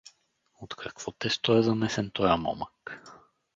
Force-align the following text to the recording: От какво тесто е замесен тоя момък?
От 0.59 0.75
какво 0.75 1.11
тесто 1.11 1.57
е 1.57 1.61
замесен 1.61 2.09
тоя 2.11 2.37
момък? 2.37 3.01